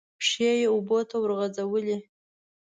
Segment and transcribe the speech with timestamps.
[0.19, 1.97] پښې یې اوبو ته ورغځولې.